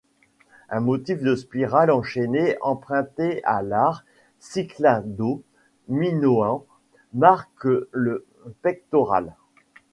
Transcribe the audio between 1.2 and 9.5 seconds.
de spirales enchaînées emprunté à l'art cyclado-minoen marque le pectoral.